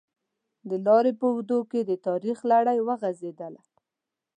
د 0.69 0.71
لارې 0.85 1.11
په 1.19 1.25
اوږدو 1.31 1.59
کې 1.71 1.79
د 1.85 1.91
تاریخ 2.07 2.37
لړۍ 2.51 2.79
وغزېدله. 2.83 3.61